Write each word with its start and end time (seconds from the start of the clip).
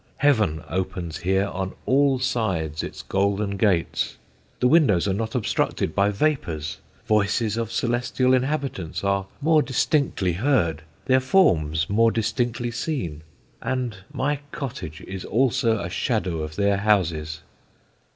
Heaven 0.17 0.63
opens 0.67 1.17
here 1.19 1.45
on 1.45 1.73
all 1.85 2.17
sides 2.17 2.81
its 2.81 3.03
golden 3.03 3.55
gates; 3.55 4.17
the 4.59 4.67
windows 4.67 5.07
are 5.07 5.13
not 5.13 5.35
obstructed 5.35 5.93
by 5.93 6.09
vapours; 6.09 6.79
voices 7.05 7.55
of 7.55 7.71
celestial 7.71 8.33
inhabitants 8.33 9.03
are 9.03 9.27
more 9.41 9.61
distinctly 9.61 10.33
heard, 10.33 10.81
their 11.05 11.19
forms 11.19 11.87
more 11.87 12.09
distinctly 12.09 12.71
seen; 12.71 13.21
and 13.61 13.97
my 14.11 14.39
cottage 14.51 15.01
is 15.01 15.23
also 15.23 15.77
a 15.77 15.87
shadow 15.91 16.39
of 16.41 16.55
their 16.55 16.77
houses." 16.77 17.41